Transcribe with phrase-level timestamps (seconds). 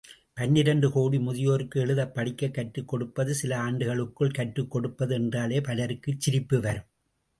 [0.33, 6.87] பன்னிரண்டு கோடி முதியோருக்கு எழுதப் படிக்கக் கற்றுக் கொடுப்பது, சில ஆண்டுகளுக்குள் கற்றுக்கொடுப்பது என்றாலே பலருக்குச் சிரிப்பு வரும்.